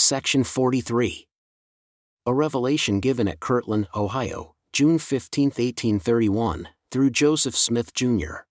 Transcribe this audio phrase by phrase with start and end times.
[0.00, 1.28] Section 43.
[2.24, 8.46] A revelation given at Kirtland, Ohio, June 15, 1831, through Joseph Smith, Jr.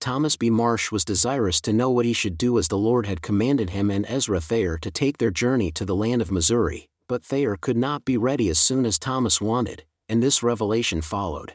[0.00, 0.48] Thomas B.
[0.48, 3.90] Marsh was desirous to know what he should do as the Lord had commanded him
[3.90, 7.76] and Ezra Thayer to take their journey to the land of Missouri, but Thayer could
[7.76, 11.54] not be ready as soon as Thomas wanted, and this revelation followed.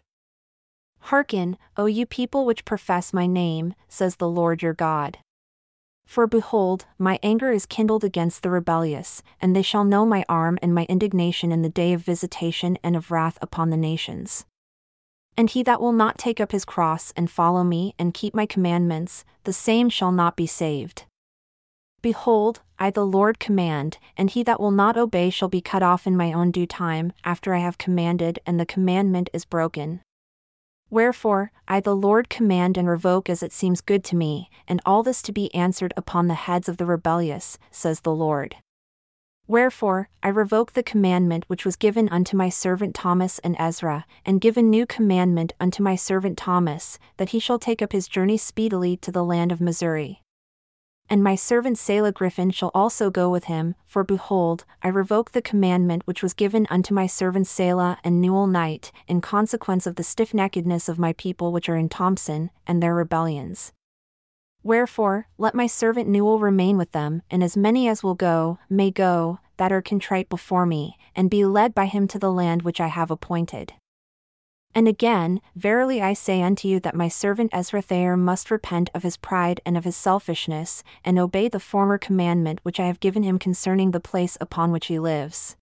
[0.99, 5.17] Hearken, O you people which profess my name, says the Lord your God.
[6.09, 10.57] For behold, my anger is kindled against the rebellious, and they shall know my arm
[10.59, 14.43] and my indignation in the day of visitation and of wrath upon the nations.
[15.37, 18.47] And he that will not take up his cross and follow me and keep my
[18.47, 21.03] commandments, the same shall not be saved.
[22.01, 26.07] Behold, I the Lord command, and he that will not obey shall be cut off
[26.07, 30.01] in my own due time, after I have commanded and the commandment is broken.
[30.91, 35.03] Wherefore, I the Lord command and revoke as it seems good to me, and all
[35.03, 38.55] this to be answered upon the heads of the rebellious, says the Lord.
[39.47, 44.41] Wherefore, I revoke the commandment which was given unto my servant Thomas and Ezra, and
[44.41, 48.37] give a new commandment unto my servant Thomas, that he shall take up his journey
[48.37, 50.23] speedily to the land of Missouri
[51.09, 55.41] and my servant Selah Griffin shall also go with him, for behold, I revoke the
[55.41, 60.03] commandment which was given unto my servants Selah and Newell Knight, in consequence of the
[60.03, 63.73] stiffneckedness of my people which are in Thompson, and their rebellions.
[64.61, 68.91] Wherefore, let my servant Newell remain with them, and as many as will go, may
[68.91, 72.81] go, that are contrite before me, and be led by him to the land which
[72.81, 73.73] I have appointed.
[74.75, 79.03] And again, verily I say unto you that my servant Ezra Thayer must repent of
[79.03, 83.23] his pride and of his selfishness, and obey the former commandment which I have given
[83.23, 85.57] him concerning the place upon which he lives.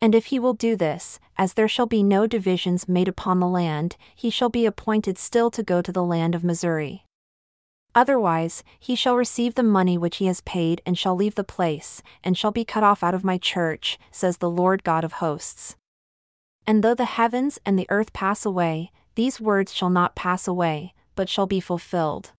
[0.00, 3.48] And if he will do this, as there shall be no divisions made upon the
[3.48, 7.04] land, he shall be appointed still to go to the land of Missouri.
[7.94, 12.02] Otherwise, he shall receive the money which he has paid and shall leave the place,
[12.24, 15.76] and shall be cut off out of my church, says the Lord God of hosts.
[16.66, 20.94] And though the heavens and the earth pass away, these words shall not pass away,
[21.14, 22.32] but shall be fulfilled.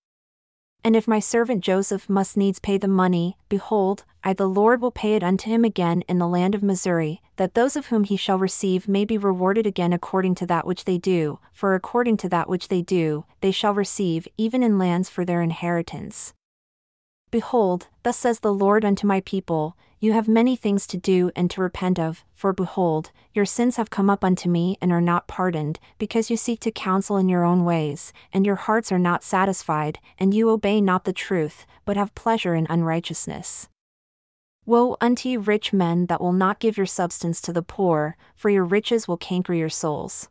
[0.85, 4.91] And if my servant Joseph must needs pay the money, behold, I the Lord will
[4.91, 8.17] pay it unto him again in the land of Missouri, that those of whom he
[8.17, 12.29] shall receive may be rewarded again according to that which they do, for according to
[12.29, 16.33] that which they do, they shall receive, even in lands for their inheritance.
[17.33, 21.49] Behold, thus says the Lord unto my people, You have many things to do and
[21.49, 25.27] to repent of, for behold, your sins have come up unto me and are not
[25.27, 29.23] pardoned, because you seek to counsel in your own ways, and your hearts are not
[29.23, 33.67] satisfied, and you obey not the truth, but have pleasure in unrighteousness.
[34.67, 38.51] Woe unto you, rich men that will not give your substance to the poor, for
[38.51, 40.29] your riches will canker your souls.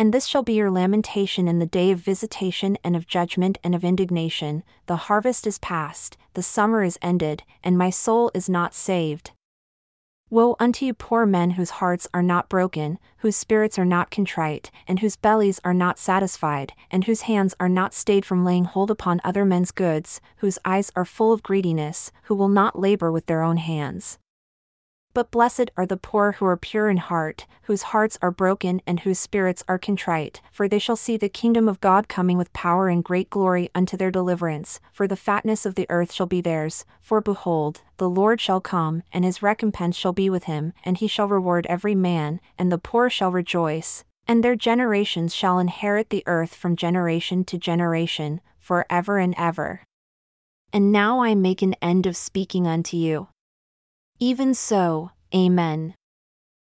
[0.00, 3.74] And this shall be your lamentation in the day of visitation and of judgment and
[3.74, 4.62] of indignation.
[4.86, 9.32] The harvest is past, the summer is ended, and my soul is not saved.
[10.30, 14.70] Woe unto you, poor men whose hearts are not broken, whose spirits are not contrite,
[14.88, 18.90] and whose bellies are not satisfied, and whose hands are not stayed from laying hold
[18.90, 23.26] upon other men's goods, whose eyes are full of greediness, who will not labor with
[23.26, 24.18] their own hands.
[25.12, 29.00] But blessed are the poor who are pure in heart, whose hearts are broken and
[29.00, 32.88] whose spirits are contrite, for they shall see the kingdom of God coming with power
[32.88, 36.84] and great glory unto their deliverance, for the fatness of the earth shall be theirs.
[37.00, 41.08] For behold, the Lord shall come, and his recompense shall be with him, and he
[41.08, 46.22] shall reward every man, and the poor shall rejoice, and their generations shall inherit the
[46.26, 49.82] earth from generation to generation, for ever and ever.
[50.72, 53.26] And now I make an end of speaking unto you.
[54.22, 55.94] Even so, Amen.